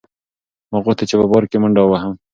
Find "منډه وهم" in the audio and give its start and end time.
1.61-2.13